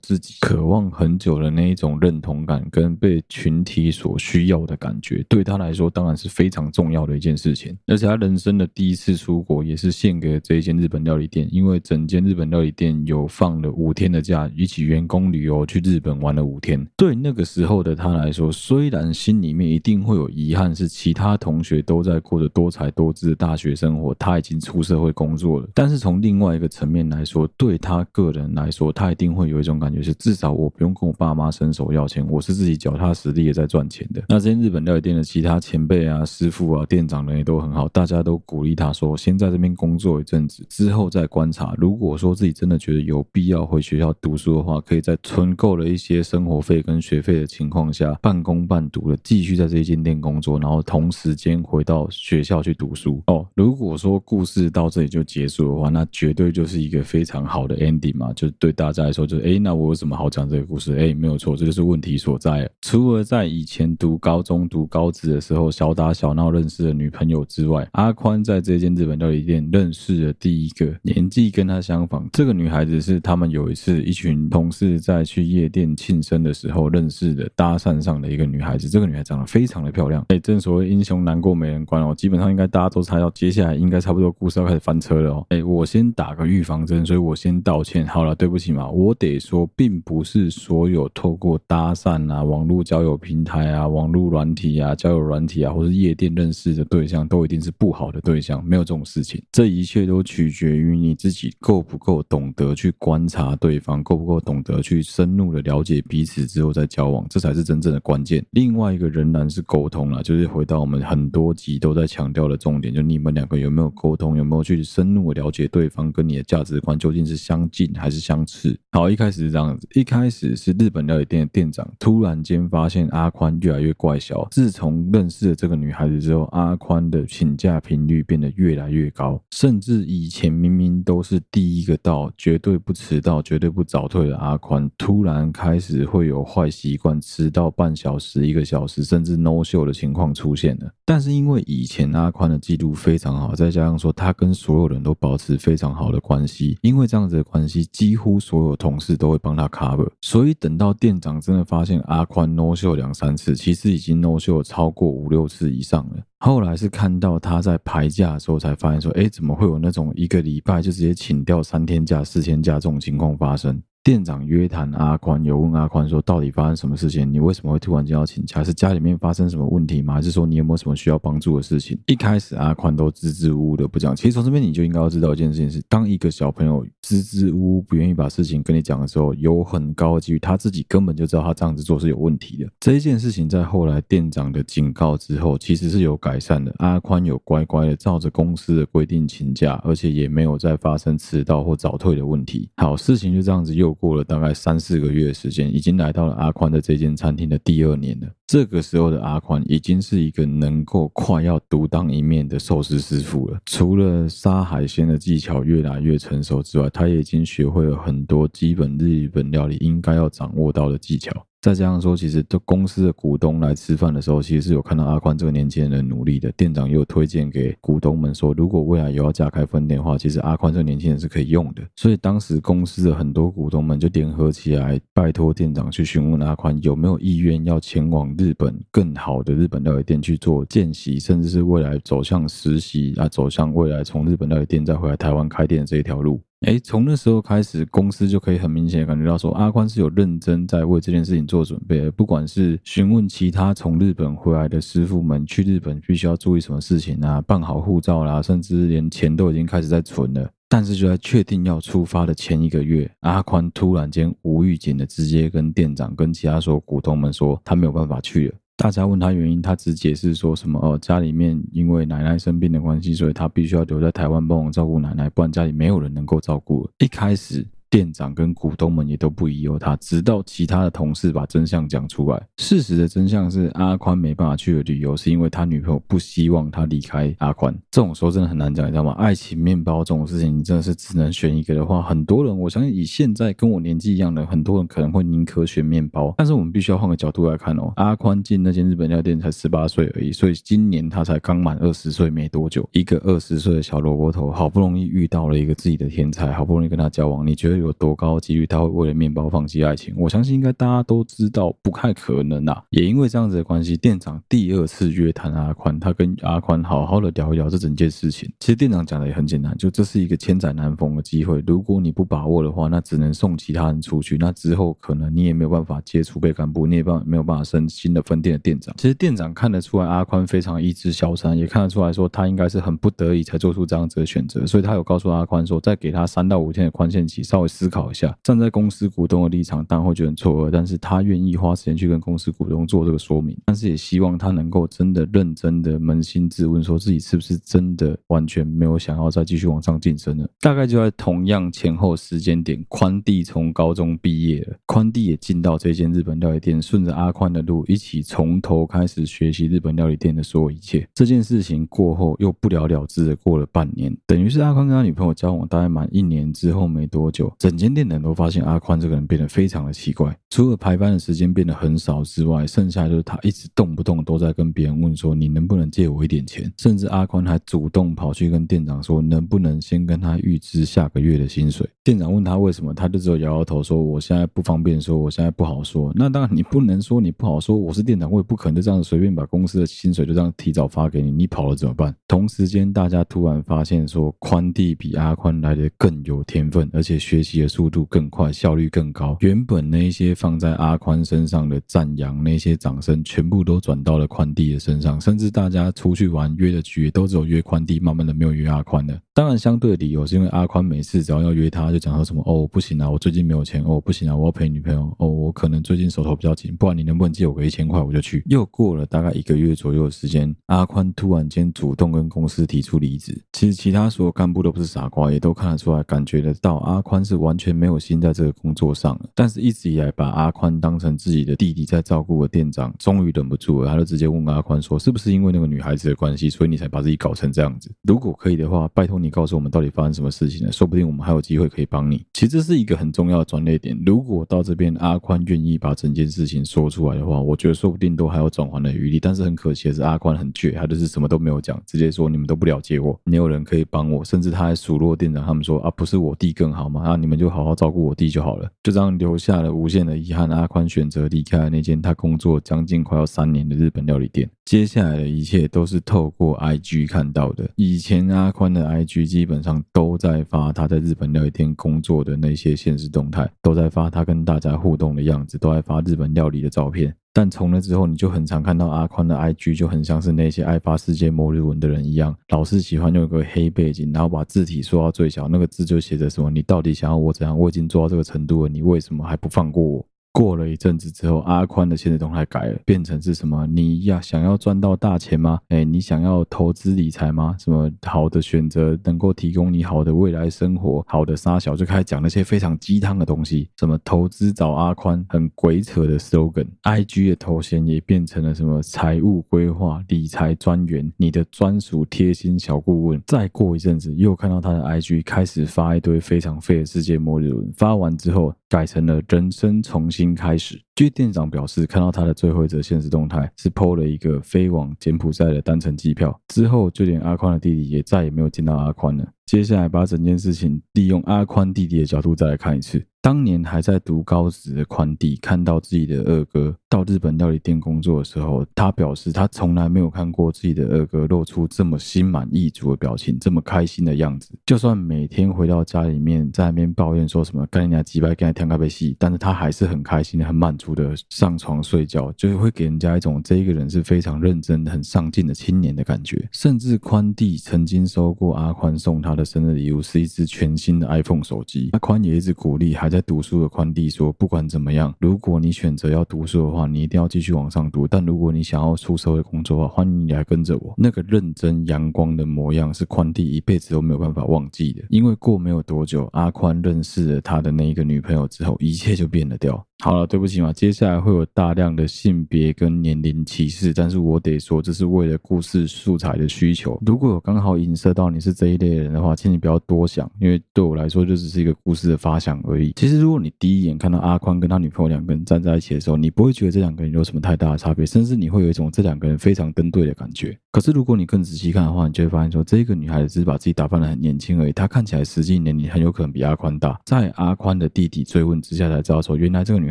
[0.00, 7.76] 自己渴望很久的那一种认同感跟被群体所需要的感觉，对他来说当然是非常重要的一件事情。
[7.86, 16.84] 而且他人生的第一次出国也是献给了这一间日本料理店，因为整间日本料理店有放了五天的假，一起员工旅游去日本玩了五天。
[16.96, 25.68] 对那个时候的他来说，虽然心里面一定会有遗憾，是其他同学都在过着多才多姿的大学生活，他已经出社会工作了。
[25.74, 34.22] 但是从另外一个层面来说，对他个人来说，他一定会有一种感觉是，至少我不用跟我爸妈伸手要钱，我是自己脚踏实地也在赚钱的。
[34.28, 41.72] 那这间日本料理店的其他前辈啊、师傅啊、店长人也都很好，大家都鼓励他说，先在这边工作一阵子，之后再观察。
[41.78, 53.22] 如果说自己真的觉得有必要回学校读书的话，可以在存够了一些生活费跟学费的情况下，半工半读的继续在这间店工作，然后同时间回到学校去读书。
[53.28, 60.96] 哦，如果说故事到这里就结束的话，那绝对就是一个非常好的 ending 嘛，就对大家来说，就是，哎，那我有什么好讲这个故事？
[60.98, 62.68] 哎，没有错，这就是问题所在。
[62.82, 78.88] 除了在以前读高中、读高职的时候小打小闹认识的女朋友之外，阿宽在这间日本料理店认识了第一个年纪跟他相仿，这个女孩子是他们有一次一群同事在去夜店庆生的时候认识的，搭讪上的一个女孩子。
[78.88, 85.46] 这个女孩长得非常的漂亮，哎，正所谓英雄难过美人关哦，基本上应该大家都猜到接下来应该差不多故事要开始翻车了哦。
[85.48, 88.06] 哎，我先打个预防针，所以我先道歉。
[88.06, 99.42] 好了，对不起嘛，我得说，并不是所有透过搭讪啊、网络交友平台啊、网络软体啊、交友软体啊，或是夜店认识的对象，都一定是不好的对象，没有这种事情。
[99.50, 108.44] 这一切都取决于你自己够不够懂得去观察对方，够不够懂得去深入的了解彼此之后再交往，这才是真正的关键。
[108.50, 118.78] 另外一个仍然是沟通了，就是回到我们很多集都在强调的重点，就你们两个有没有沟通，有没有去深入的了解对方跟你的价值观究竟是相近还是相斥。
[118.92, 140.92] 好，一开始是这样子，一开始是日本料理店的店长突然间发现阿宽越来越怪小，自从认识了这个女孩子之后，阿宽的请假频率变得越来越高，甚至以前明明都是第一个到，绝对不迟到、绝对不早退的阿宽，突然开始会有坏习惯，迟到半小时、一个小时，甚至 no show 的情况出现了。
[141.06, 156.16] 但是因为以前阿宽的记录非常好，再加上说他跟所有人都保持非常好的关系，因为这样子的关系，几乎所有同事都会帮他 cover，所以等到店长真的发现阿宽 no show 两三次，其实已经 no show 超过五六次以上了。
[156.44, 163.82] 后来是看到他在排假的时候，才发现说，哎，怎么会有那种一个礼拜就直接请掉三天假、四天假这种情况发生？
[164.04, 167.32] 店长约谈阿宽，有问阿宽说，到底发生什么事情？
[167.32, 168.62] 你为什么会突然间要请假？
[168.62, 170.12] 是家里面发生什么问题吗？
[170.12, 171.98] 还是说你有没有什么需要帮助的事情？
[172.04, 174.14] 一开始阿宽都支支吾吾的不讲。
[174.14, 182.70] 其实从这边你就应该要知道一件事情是：当一个小朋友支支吾吾不愿意把事情跟你讲的时候，有很高的几率他自己根本就知道他这样子做是有问题的。
[182.80, 186.74] 这一件事情在后来店长的警告之后，其实是有改善的。
[186.76, 192.68] 阿宽有乖乖的照着公司的规定请假，而且也没有再发生迟到或早退的问题。
[192.76, 193.93] 好，事情就这样子又。
[193.94, 198.28] 过了大概三四个月的时间，已经来到了阿宽的这间餐厅的第二年了。
[198.46, 203.58] 这个时候的阿宽已经是一个能够快要独当一面的寿司师傅了。
[203.64, 211.32] 除了杀海鲜的技巧越来越成熟之外，他也已经学会了很多基本日本料理应该要掌握到的技巧。
[211.64, 216.52] 再加上说，其实这公司的股东来吃饭的时候，其实是有看到阿宽这个年轻人的努力的。
[216.52, 221.82] 店长又推荐给股东们说，如果未来有要加开分店的话，其实阿宽这个年轻人是可以用的。
[221.96, 236.38] 所以当时公司的很多股东们就联合起来，拜托店长去询问阿宽有没有意愿要前往日本更好的日本料理店去做见习，甚至是未来走向实习啊，走向未来从日本料理店再回来台湾开店这一条路。
[236.64, 242.10] 哎，从那时候开始，公司就可以很明显感觉到说，阿宽是有认真在为这件事情做准备。
[242.12, 250.50] 不管是询问其他从日本回来的师傅们，去日本必须要注意什么事情啊，办好护照啦，甚至连钱都已经开始在存了。
[250.66, 258.54] 但是就在确定要出发的前一个月，阿宽突然间无预警的直接跟店长跟其他所有股东们说，他没有办法去了。
[258.76, 266.90] 大家问他原因，他只解释说什么哦，家里面因为奶奶生病的关系，所以他必须要留在台湾帮我照顾奶奶，不然家里没有人能够照顾。
[266.98, 267.66] 一开始。
[267.94, 272.42] 店长跟股东们也都不疑有他，直到其他的同事把真相讲出来。
[272.56, 277.72] 事实的真相是，阿宽没办法去旅游，是因为他女朋友不希望他离开阿宽。
[277.92, 279.12] 这种时候真的很难讲，你知道吗？
[279.12, 286.34] 爱情面包这种事情，你真的是只能选一个的话，很多人，我相信以现在跟我年纪一样的很多人，可能会宁可选面包。
[286.36, 292.88] 但是我们必须要换个角度来看哦，阿宽进那间日本料店才十八岁而已，所以今年他才刚满二十岁没多久。
[292.90, 300.14] 一个二十岁的小萝卜头，好不容易遇到了一个自己的天才，好不容易跟他交往，你觉得有多高几率他会为了面包放弃爱情？
[300.16, 302.82] 我相信应该大家都知道不太可能啊。
[302.90, 308.50] 也因为这样子的关系，店长第二次约谈阿宽，他跟阿宽好好的聊一聊这整件事情。
[308.60, 314.36] 其实店长讲的也很简单，就这是一个千载难逢的机会，如果你不把握的话，那只能送其他人出去。
[314.38, 318.94] 那之后可能你也没有办法接储备干部，你也办没有办法升新的分店的店长。
[318.96, 328.14] 其实店长看得出来阿宽非常意志消沉，也看得出来说他应该是很不得已才做出这样子的选择，所以他有告诉阿宽说，再给他三到五天的宽限期，稍微思考一。
[328.14, 340.48] 下站在公司股东的立场，当然会觉得很错愕，但是他愿意花时间去跟公司股东做这个说明，但是也希望他能够真的认真的扪心自问，说自己是不是真的完全没有想要再继续往上晋升了。
[340.60, 351.04] 大概就在同样前后时间点，宽弟从高中毕业了，宽弟也进到这间日本料理店，顺着阿宽的路，一起从头开始学习日本料理店的所有一切。
[351.12, 358.04] 这件事情过后又不了了之的过了半年，等于是阿宽跟他女朋友交往大概满一年之后没多久，整间店。
[358.04, 366.70] 人都发现阿宽这个人变得非常的奇怪，除了排班的时间变得很少之外，剩下就是他一直动不动都在跟别人问说，你能不能借我一点钱？
[366.76, 371.88] 甚至阿宽还主动跑去跟店长说，能不能先跟他预支下个月的薪水？
[372.02, 376.12] 店长问他为什么，他就只有摇摇头说，我现在不方便说，我现在不好说。
[376.14, 382.14] 那当然你不能说你不好说，我是店长，我也不可能就这样随便把公司的薪水就这样提早发给你，你跑了怎么办？
[382.28, 388.04] 同时间大家突然发现说，宽弟比阿宽来的更有天分，而且学习的速度。
[388.06, 389.36] 更快，效率更高。
[389.40, 395.20] 原本那些放在阿宽身上的赞扬，那些掌声，全部都转到了宽弟的身上。
[395.20, 399.18] 甚至大家出去玩约的局，都只有约宽弟，慢慢的没有约阿宽了。
[399.34, 408.42] 当然，相对的理由是因为阿宽每次只要要约他，就讲说什么哦，不行啊，我最近没有钱哦，不行啊，我要陪女朋友哦，我可能最近手头比较紧，不然你能不能借我个一千块，我就去。
[408.46, 413.40] 又过了大概一个月左右的时间，阿宽突然间主动跟公司提出离职。
[413.52, 417.84] 其实其他所有干部都不是傻瓜，也都看得出来，感觉得到阿宽是完全没。
[417.84, 427.92] 有心在这个工作上了，但是一直以来把阿宽当成自己的弟弟在照顾的店长，终于忍不住了，他就直接问阿宽说：“是不是因为那个女孩子的关系，所以你才把自己搞成这样子？
[428.02, 433.96] 如果可以的话，拜托你告诉我们到底发生什么事情了，说不定我们还有机会可以帮你。”其实这是一个很重要的转捩点。
[434.04, 439.20] 如果到这边阿宽愿意把整件事情说出来的话，我觉得说不定都还有转圜的余地。
[439.20, 447.02] 但是很可惜的是，阿宽很倔，他就是什么都没有讲，直接说你们都不了解我，没有人可以帮我，甚至他还数落店长他们说：“啊，不是我弟更好吗？
[447.04, 450.46] 啊，你们就好好照顾我弟就好。”了，就这样留下了无限的遗憾。
[450.50, 454.48] 阿宽选择离开了那间他工作将近快要三年的日本料理店。
[454.66, 457.68] 接下来的一切都是透过 IG 看到的。
[457.76, 467.14] 以前阿宽的 IG 基本上都在发他在日本料理店工作的那些现实动态，都在发他跟大家互动的样子，都在发日本料理的照片。
[467.36, 477.58] 但从那之后，你就很常看到阿宽的 IG 就很像是那些爱发世界末日文的人一样，老是喜欢用一个黑背景，然后把字体缩到最小，那个字就写着什么：“你到底想要我怎样？
[477.58, 483.68] 我已经做到这个程度了，你为什么还不放过我？”过了一阵子之后，阿宽的限时动态改了，变成是什么？
[483.68, 485.60] 你要想要赚到大钱吗？
[485.68, 487.54] 哎，你想要投资理财吗？
[487.56, 491.04] 什么好的选择能够提供你好的未来生活？
[491.06, 496.66] 好的沙小就开始讲那些非常鸡汤的东西，什么投资找阿宽，很鬼扯的 slogan。
[496.82, 503.22] IG 的头衔也变成了什么财务规划、理财专员，你的专属贴心小顾问。
[503.24, 508.52] 再过一阵子，又看到他的 IG 开始发一堆非常废的世界末日文，发完之后。
[508.74, 510.82] 改成了人生重新开始。
[510.96, 519.24] 据店长表示，看到他的最后一则现实动态是 PO 了一个飞往柬埔寨的单程机票，之后就连阿宽的弟弟也再也没有见到阿宽了。
[519.46, 523.00] 接下来把整件事情利用阿宽弟弟的角度再来看一次。
[523.24, 534.50] 当年还在读高职的宽弟看到自己的二哥到日本料理店工作的时候，他表示他从来没有看过自己的二哥露出这么心满意足的表情，这么开心的样子。
[534.66, 546.46] 就算每天回到家里面在那边抱怨说什么干你娘鸡掰，干你天咖啡戏，但是他还是很开心、很满足的上床睡觉，就是会给人家一种这一个人是非常认真、很上进的青年的感觉。
[546.52, 553.13] 甚至宽弟曾经收过阿宽送他的生日礼物是一只全新的 iPhone 手机，阿宽也一直鼓励还。
[553.14, 558.08] 在读书的宽弟说：“不管怎么样，如果你选择要读书的话，你一定要继续往上读。
[558.08, 560.92] 但如果你想要出社会工作的话，欢迎你来跟着我。
[560.96, 565.04] 那个认真阳光的模样，是宽弟一辈子都没有办法忘记的。
[565.10, 577.00] 因为过没有多久，阿宽认识了他的那一个女朋友之后，一切就变了调。”好了，对不起嘛，接下来会有大量的性别跟年龄歧视，但是我得说，这是为了故事素材的需求。
[577.06, 582.92] 如果有刚好影射到你是这一类人的话，请你不要多想，因为对我来说就只是一个故事的发想而已。
[582.96, 590.58] 其实，如果你第一眼看到阿宽跟他女朋友两个人站在一起的时候，你不会觉得这两个人有什么太大的差别，甚至你会有一种这两个人非常登对的感觉。
[590.72, 597.00] 可是，如果你更仔细看的话，你就会发现说，这个女孩子只是把自己打扮得很年轻而已，她看起来实际年龄很有可能比阿宽大。
[597.06, 599.90] 在阿宽的弟弟追问之下，才知道说，原来这个女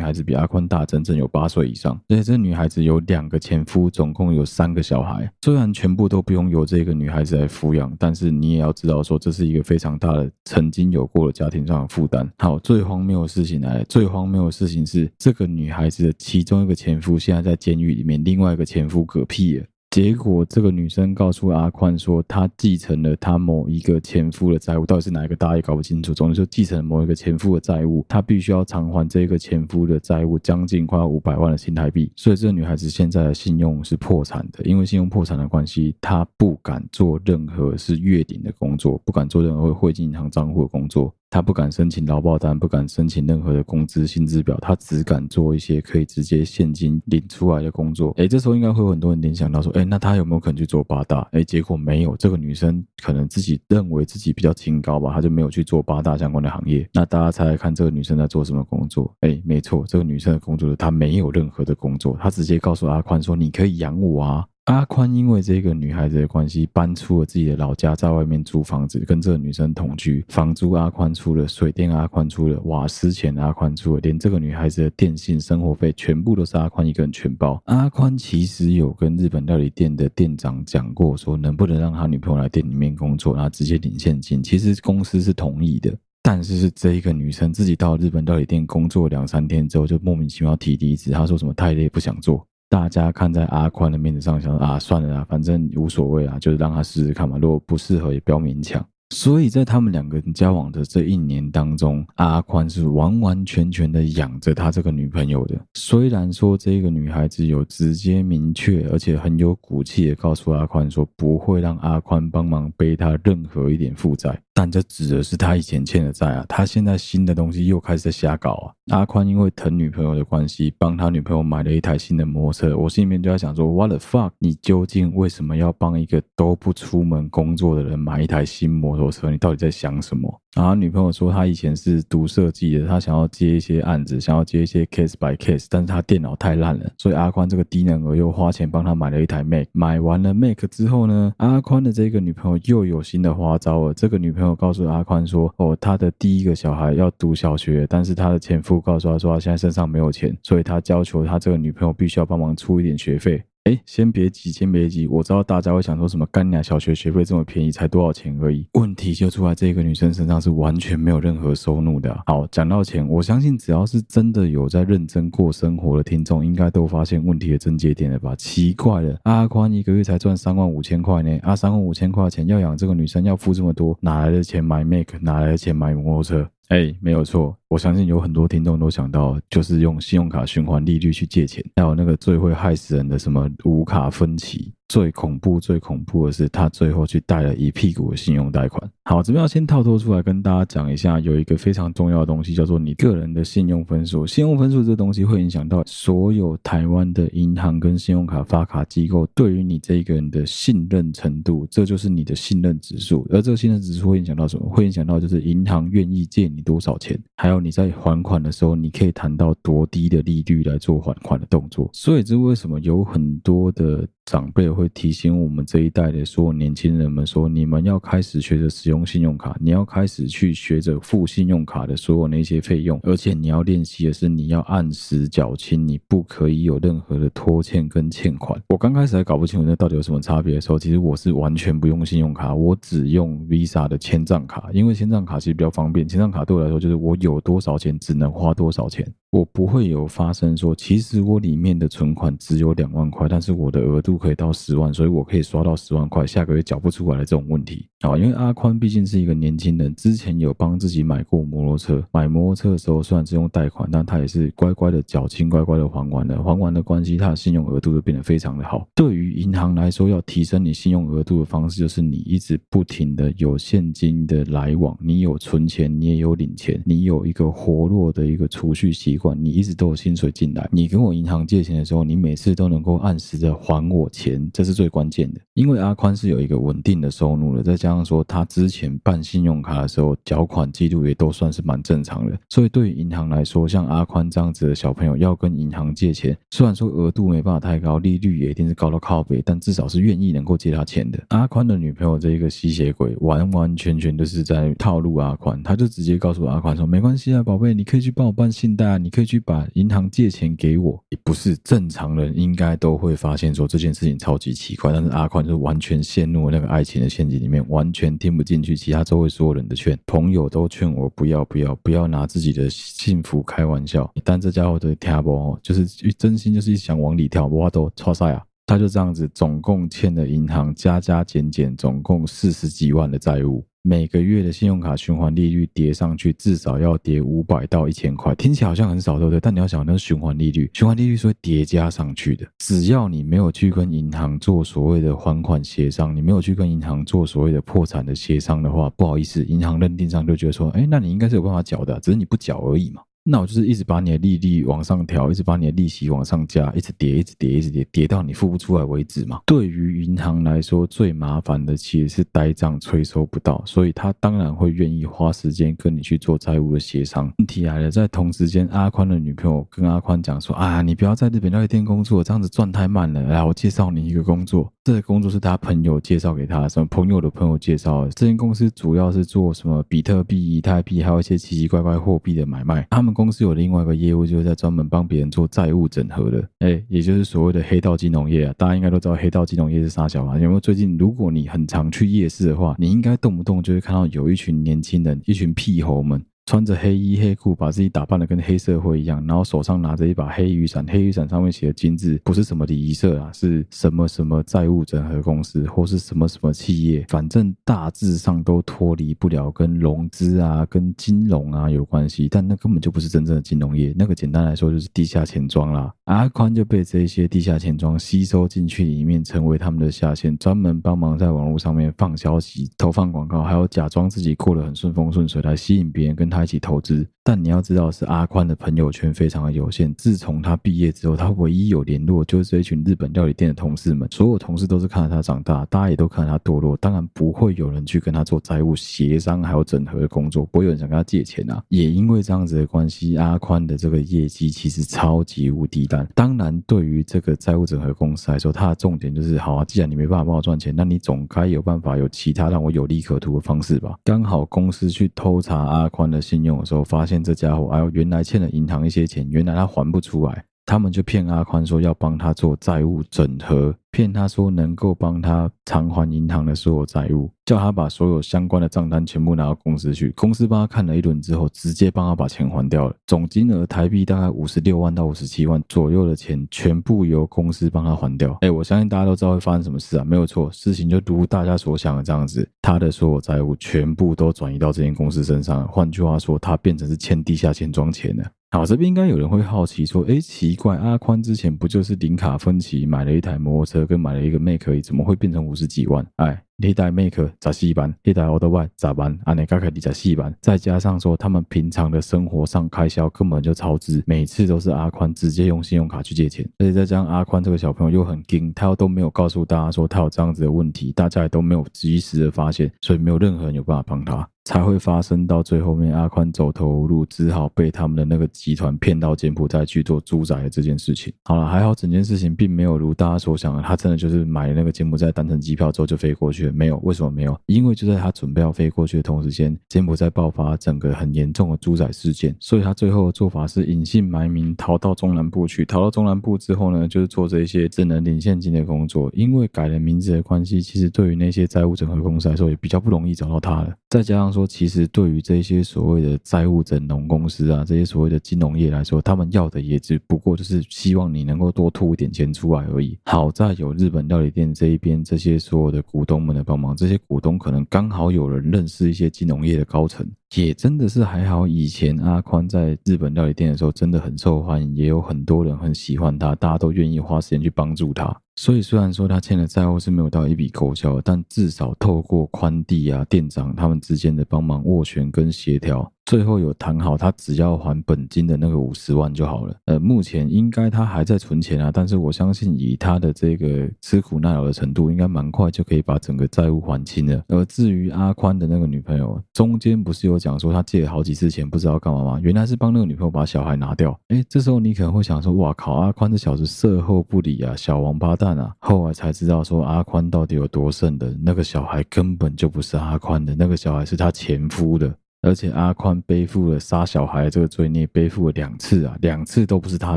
[0.00, 0.84] 孩子比阿宽大。
[0.84, 5.28] 整整有八岁以上，而且这女孩子有两个前夫，总共有三个小孩。
[5.42, 12.30] 虽然全部都不用由这个女孩子来抚养，但是你也要知道说，这是一个非常大的曾经有过的家庭上的负担。
[12.38, 19.64] 好，最荒谬的事情来了，最荒谬的事情是，这个女孩子的其中一个前夫现在在监狱里面，另外一个前夫嗝屁了。
[19.94, 26.12] 结果，这个女生告诉阿宽说，她继承了她某一个前夫的债务，到底是哪一个，大家也搞不清楚。
[26.12, 32.10] 总之，就继承了某一个前夫的债务，她必须要偿还这个前夫的债务，将近快要五百万的新台币。
[32.16, 41.14] 所以，这个女孩子现在的信用是破产的，因为信用破产的关系，她不敢做任何是月领的工作，不敢做任何汇进银行账户的工作。
[41.34, 48.12] 他不敢申请劳保单，不敢申请任何的工资薪资表，他只敢做一些可以直接现金领出来的工作。
[48.18, 51.26] 诶，这时候应该会有很多人联想到说，诶，那他有没有可能去做八大？
[51.32, 56.88] 诶，结果没有，这个女生可能自己认为自己比较清高吧，她就没有去做八大相关的行业。
[56.92, 59.12] 那大家猜猜看，这个女生在做什么工作？
[59.22, 70.24] 诶，没错，这个女生的工作她没有任何的工作，她直接告诉阿宽说：“你可以养我啊。”阿宽因为这个女孩子的关系，搬出了自己的老家，在外面租房子，跟这个女生同居。
[70.28, 77.60] 房租阿宽出了，水电阿宽出了，瓦斯钱阿宽出了，连这个女孩子的电信、生活费全部都是阿宽一个人全包。
[77.66, 84.42] 阿宽其实有跟日本料理店的店长讲过，说能不能让他女朋友来店里面工作，然后直接领现金。
[84.42, 91.10] 其实公司是同意的，但是是这一个女生自己到日本料理店工作两三天之后，就莫名其妙提离职。
[91.10, 92.46] 她说什么太累不想做。
[92.74, 97.38] 大家看在阿宽的面子上，想啊，算了啦，反正无所谓啊，就是让他试试看嘛。
[97.40, 98.84] 如果不适合，也不要勉强。
[99.10, 105.56] 所以在他们两个人交往的这一年当中，阿宽是完完全全的养着他这个女朋友的。
[105.74, 114.36] 虽然说这个女孩子有直接明确，而且很有骨气的告诉阿宽说，不会让阿宽帮忙背他任何一点负债。
[114.56, 118.96] 但这指的是他以前欠的债啊，他现在新的东西又开始瞎搞啊。
[118.96, 122.76] 阿宽因为疼女朋友的关系，帮他女朋友买了一台新的摩托车。
[122.76, 124.30] 我心里面就在想说，What the fuck？
[124.38, 129.28] 你究竟为什么要帮一个都不出门工作的人买一台新摩托车？
[129.28, 130.40] 你到底在想什么？
[130.54, 139.66] 然后女朋友说，她以前是读设计的，她想要接一些案子，想要接一些 case by case，但是她电脑太烂了，所以阿宽这个低能儿又花钱帮她买了一台 Mac。
[139.72, 143.94] 买完了 Mac 之后呢，阿宽的这个女朋友又有新的花招了。
[143.94, 153.42] 这个女朋友告诉阿宽说，哦，他的第一个小孩要读小学，但是他的前夫告诉他说，他现在身上没有钱，所以他要求他这个女朋友必须要帮忙出一点学费。
[153.64, 155.06] 哎，先别急，先别急。
[155.06, 158.66] 我知道大家会想说什么，干你小学学费这么便宜，才多少钱而已。
[158.74, 162.14] 问题就出在这个女生身上是完全没有任何收入的。
[162.26, 168.36] 好，讲到钱，我相信只要是真的有在认真过生活的听众，应该都发现问题的症结点了吧？
[168.36, 175.08] 奇怪了，阿宽一个月才赚三万五千块呢，啊，三万五千块钱要养这个女生，要付这么多，哪来的钱买 Mac？
[175.22, 176.50] 哪来的钱买摩托车？
[176.68, 177.56] 哎，没有错。
[177.74, 188.88] 我相信有很多听众都想到，就是用信用卡循环利率去借钱，还有那个最会害死人的什么无卡分期，最恐怖、最恐怖的是他最后去贷了一屁股的信用贷款。
[189.06, 194.24] 好，这边要先套脱出来跟大家讲一下，有一个非常重要的东西叫做你个人的信用分数。
[194.24, 203.26] 信用分数这东西会影响到所有台湾的银行跟信用卡发卡机构对于你这一个人的信任程度，这就是你的信任指数。
[203.30, 204.68] 而这个信任指数会影响到什么？
[204.70, 207.63] 会影响到就是银行愿意借你多少钱，还有。
[207.64, 211.88] 你在还款的时候，你可以谈到多低的利率来做还款的动作。
[211.94, 228.60] 所以这为什么有很多的长辈会提醒我们这一代的所有年轻人们说，你们要开始学着使用信用卡，你要开始去学着付信用卡的所有那些费用，而且你要练习的是你要按时缴清，你不可以有任何的拖欠跟欠款。
[228.68, 239.14] 我刚开始还搞不清楚那到底有什么差别的时候，其实我是完全不用信用卡，我只用 Visa 的签账卡，因为签账卡其实比较方便，签账卡对我来说就是我有多多少钱只能花多少钱。
[239.34, 248.16] 我不会有发生说，其实我里面的存款只有两万块，但是我的额度可以到十万，所以我可以刷到十万块，下个月缴不出来的这种问题啊。
[248.16, 258.86] 因为阿宽毕竟是一个年轻人，之前有帮自己买过摩托车，买摩托车的时候虽然是用贷款，但他也是乖乖的缴清，乖乖的还完了，还完的关系，他的信用额度就变得非常的好。
[258.94, 269.23] 对于银行来说，要提升你信用额度的方式，就是你一直不停的有现金的来往，你有存钱，你也有领钱，你有一个活络的一个储蓄习惯。
[269.24, 275.40] 管你一直都有薪水进来，你跟我银行借钱的时候，你每次都能够按时的还我钱，这是最关键的。
[275.54, 291.22] 因为阿宽是有一个稳定的收入的，再加上说他之前办信用卡的时候，缴款记录也都算是蛮正常的，所以对于银行来说，像阿宽这样子的小朋友要跟银行借钱，虽然说额度没办法太高，利率也一定是高到靠北，但至少是愿意能够借他钱的。
[291.28, 305.43] 阿宽的女朋友这一个吸血鬼，完完全全都是在套路阿宽，他就直接告诉阿宽说：“没关系啊，宝贝，你可以去帮我办信贷啊，你可以去把银行借钱给我。”也不是正常人应该都会发现说这件事情超级奇怪，但是阿宽。
[305.44, 314.10] 就完全陷入那个爱情的陷阱里面，完全听不进去其他周围所有人的劝，朋友都劝我不要不要不要拿自己的幸福开玩笑。
[314.24, 318.42] 但这家伙的跳波就是真心就是一想往里跳，哇都超晒啊！
[318.66, 323.64] 他就这样子，总共欠了银行加加减减，总共四十几万的债务。
[323.86, 329.38] 每个月的信用卡循环利率叠上去，至少要叠五百到一千块，听起来好像很少，对不对？
[329.38, 332.46] 但你要想，那是循环利率，循环利率是会叠加上去的。
[332.60, 343.02] 只要你没有去跟银行做所谓的还款协商，你没有去跟银行做所谓的破产的协商的话，不好意思，银行认定上就觉得说，哎，那你应该是有办法缴的，只是你不缴而已嘛。
[343.26, 349.40] 那我就是一直把你的利率往上调，一直把你的利息往上加，一直叠，一直叠，一直叠，叠到你付不出来为止嘛。
[349.46, 357.32] 对于银行来说，最麻烦的其实是呆账催收不到，所以他当然会愿意花时间跟你去做债务的协商。
[357.38, 363.22] 问题来了，在同时间，阿宽的女朋友跟阿宽讲说：“啊，你不要在日本料理店工作，这样子赚太慢了。
[363.22, 364.70] 来，我介绍你一个工作。
[364.84, 368.10] 这个工作是他朋友介绍给他，什么朋友的朋友介绍的。
[368.10, 372.86] 这间公司主要是做什么比特币、以太币，还有一些奇奇怪怪货币的买卖。
[372.90, 373.13] 他们。
[373.14, 378.54] 公司有另外一个业务，就是在专门帮别人做债务整合的，哎，也就是所谓的黑道金融业啊。
[378.58, 380.38] 大家应该都知道黑道金融业是啥小啊？
[380.38, 386.20] 有没有最近，如果你很常去夜市的话，你应该动不动就会看到有一群年轻人，一群屁猴们。
[386.46, 405.90] 穿着黑衣黑裤，把自己打扮的跟黑社会一样，然后手上拿着一把黑雨伞，黑雨伞上面写的金字，不是什么礼仪社啊，是什么什么债务整合公司，或是什么什么企业，反正大致上都脱离不了跟融资啊、跟金融啊有关系，但那根本就不是真正的金融业，那个简单来说就是地下钱庄啦。
[406.04, 417.08] 阿宽就被这些地下钱庄吸收进去里面，成为他们的下线，专门帮忙在网络上面放消息、投放广告，还有假装自己过得很顺风顺水来吸引别人跟他一起投资。
[417.26, 419.92] 但你要知道，是阿宽的朋友圈非常的有限。
[419.94, 424.06] 自从他毕业之后，他唯一有联络就是这一群日本料理店的同事们。
[424.12, 426.76] 所有同事都是看着他长大，大家也都看着他堕落。
[426.76, 431.62] 当然不会有人去跟他做债务协商还有整合的工作，不会有人想跟他借钱啊。
[431.70, 436.06] 也因为这样子的关系，阿宽的这个业绩其实超级无敌单。
[436.14, 443.98] 当然，对于这个债务整合公司来说，它的重点就是：好啊，既然你没办法帮我赚钱，那你总该有办法有其他让我有利可图的方式吧？
[444.04, 453.74] 刚好公司去偷查阿宽的信用的时候，发现这家伙哎呦，原来欠了银行一些钱，原来他还不出来，他们就骗阿宽说要帮他做债务整合。
[453.90, 460.10] 骗他说能够帮他偿还银行的所有债务，叫他把所有相关的账单全部拿到公司去。
[460.16, 462.96] 公司帮他看了一轮之后，直接帮他把钱还掉了。
[463.06, 468.36] 总金额台币大概五十六万到五十七万左右的钱，全部由公司帮他还掉。
[468.40, 475.68] 哎，我相信大家都知道会发生什么事啊，没有错，事情就如大家所想的这样子，他的所有债务全部都转移到这间公司身上。
[475.68, 478.24] 换句话说，他变成是欠地下钱庄钱了。
[478.54, 483.84] 好，这边应该有人会好奇说，哎，奇怪，阿宽之前不就是零卡分期买了一台摩托车？
[483.84, 486.06] 跟买了一个 Mac，怎么会变成五十几万？
[486.18, 504.24] 哎，那台 Mac 十四万，那台 Autobike 十万，啊，你刚开始十四万，再加上说他们平常的生活上开销根本就超支，每次都是阿宽直接用信用卡去借钱，而且再加上阿宽这个小朋友又很精，他又都没有告诉大家说他有这样子的问题，大家也都没有及时的发现，所以没有任何人有办法帮他。
[504.44, 511.12] 才会发生到最后面阿宽走投无路，只好被他们的那个集团骗到柬埔寨去做猪仔的这件事情。
[511.24, 516.52] 好了，还好整件事情并没有如大家所想的，他真的就是买了那个柬埔寨单程机票之后就飞过去了。
[516.52, 517.38] 没有，为什么没有？
[517.46, 525.64] 因为就在他准备要飞过去的同时间，柬埔寨爆发整个很严重的猪仔事件，所以他最后的做法是隐姓埋名逃到中南部去。
[525.64, 529.10] 逃到中南部之后呢，就是做这一些只能领现金的工作。
[529.14, 533.72] 因为改了名字的关系，其实对于那些债务整合公司来说也比较不容易找到他了。
[533.88, 542.98] 再加上说，其实对于这些所谓的债务整容公司啊，这些所谓的金融业来说，他们要的也只不过就是希望你能够多吐一点钱出来而已。
[543.04, 550.06] 好在有日本料理店这一边这些所有的股东们的帮忙，这些股东可能刚好有人认识一些金融业的高层。
[550.34, 558.20] 也真的是还好，以前阿宽在日本料理店的时候真的很受欢迎，也有很多人很喜欢他，大家都愿意花时间去帮助他。
[558.36, 565.90] 所以虽然说他欠的债务是没有到一笔勾销，但至少透过宽地啊店长他们之间的帮忙斡旋跟协调。
[566.06, 569.56] 最后有谈好，他只要还本金的那个五十万就好了。
[569.64, 577.24] 呃，目前应该他还在存钱啊，但是我相信以他的这个吃苦耐劳的程度，应该蛮快就可以把整个债务还清了。
[577.28, 582.20] 而至于阿宽的那个女朋友，中间不是有讲说他借了好几次钱，不知道干嘛吗？
[582.22, 583.98] 原来是帮那个女朋友把小孩拿掉。
[584.08, 588.54] 哎，这时候你可能会想说，哇靠，阿宽这小子色后不理啊，小王八蛋啊！
[588.58, 594.94] 后来才知道说阿宽到底有多圣的，那个小孩根本就不是阿宽的，那个小孩是他前夫的。
[595.24, 599.96] 而且阿宽背负了杀小孩这个罪孽，背负了两次啊，两次都不是他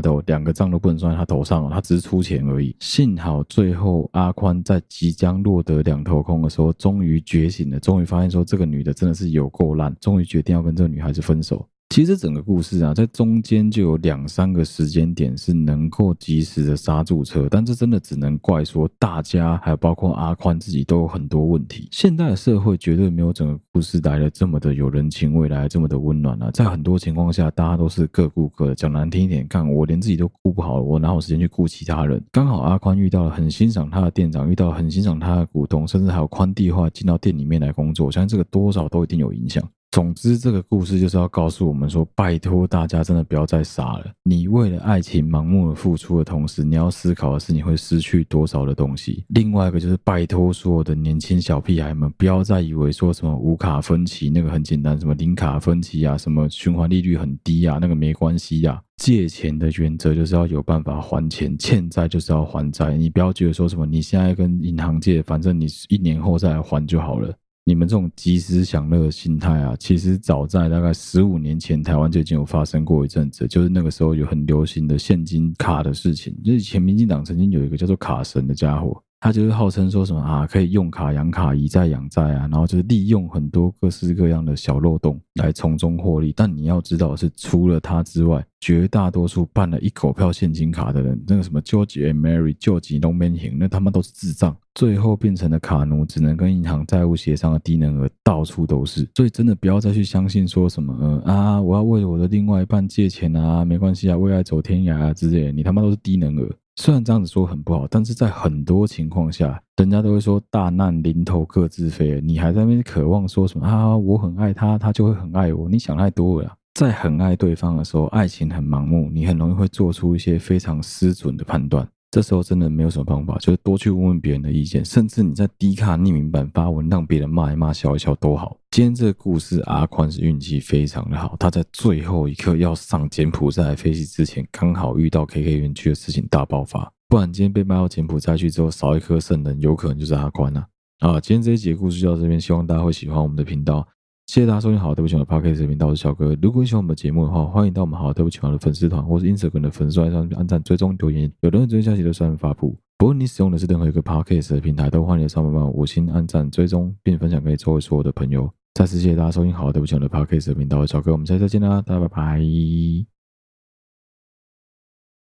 [0.00, 2.74] 的哦，两个账都不能算在他头上哦，他只是出钱而已。
[2.80, 11.66] 幸好最后阿宽在即将落得两头空的时候，终于觉醒了，终于发现说这个女的真的是有够烂，终于决定要跟这个女孩子分手。
[11.88, 21.88] 其实整个故事啊，在中间就有两三个时间点是能够及时的刹住车，但这真的只能怪说大家，还有包括阿宽自己都有很多问题。
[21.90, 26.50] 现代的社会绝对没有整个故事来的这么的有人情味，来这么的温暖啊。
[26.52, 28.74] 在很多情况下，大家都是各顾各的。
[28.74, 32.22] 讲难听一点，看我连自己都顾不好，我哪有时间去顾其他人？
[32.30, 39.66] 刚好阿宽遇到了很欣赏他的店长，遇到很欣赏他的股东，甚至还有宽地话进到店里面来工作，我相信这个多少都一定有影响。
[39.90, 44.06] 总之，这个故事就是要告诉我们说，拜托大家真的不要再傻了。
[44.22, 49.24] 你为了爱情盲目的付出的同时，你要思考的是你会失去多少的东西。
[49.28, 58.80] 另外一个就是拜托所有的年轻小屁孩们，不要再以为说什么无卡分期那个很简单，什么零卡分期啊，什么循环利率很低啊，那个没关系呀。
[58.98, 62.94] 借钱的原则就是要有办法还钱，欠债就是要还债。
[62.94, 67.34] 你不要觉得说什么你现在跟银行借，反正你一年后再来还就好了。
[67.68, 76.34] 你们这种及时享乐的心态啊，其实早在大概十五年前，台湾就已经有发生过一阵子，就是那个时候有很流行的现金卡的事情。
[76.42, 78.98] 就以前民进党曾经有一个叫做卡神的家伙。
[79.20, 86.32] 他就是号称说什么啊，可以用卡养卡，以债养债啊，然后就是利用很多各式各样的小漏洞来从中获利。
[86.36, 99.08] 但你要知道是，除了他之外，绝大多数办了一口票现金卡的人，那个什么 George and Mary、George 都没行，那他妈都是智障，最后变成了卡奴，只能跟银行债务协商的低能儿到处都是。
[99.16, 106.48] 所以真的不要再去相信说什么啊，我要为我的另外一半借钱啊，没关系啊，为爱走天涯啊之类的，你他妈都是低能儿。
[106.80, 113.96] 虽然这样子说很不好，但是在很多情况下，人家都会说大难临头各自飞，你还在那边渴望说什么啊？
[113.96, 115.68] 我很爱他，他就会很爱我。
[115.68, 116.54] 你想太多了。
[116.74, 121.86] 在很爱对方的时候，爱情很盲目，你很容易会做出一些非常失准的判断。
[122.10, 128.56] 这时候真的没有什么方法，就是多去问问别人的意见，甚至你在低卡匿名版发文，让别人骂一骂、笑一笑都好。
[128.70, 140.66] 今天这个故事，阿宽是运气非常的好，他在最后一刻要上柬埔寨飞机之前，刚好遇到 KK 园区的事情大爆发，不然今天被卖到柬埔寨去之后，少一颗圣人，有可能就是阿宽啊！
[141.00, 143.86] 啊，今天这一集的故事就到这边，希望大家会喜欢我们的频道。
[144.28, 146.36] 谢谢大家收听好，对不起我的 Podcast 频道，我是小哥。
[146.42, 152.76] 如果你喜欢我们的节目的话，欢迎到我们好，对不起我的粉丝团或是 Instagram 的粉丝团上按赞、追踪、留言，有任何最新消息都随时发布。
[152.98, 158.52] 不论你使用的是任何一个 Podcast 的平台，都欢迎上面帮五星按赞、追踪，并分享给周围所有的朋友。
[158.74, 163.17] 再次谢谢大家收听好，对不起我的 Podcast 频道，我是小哥，我们下次再见啦，大家拜拜。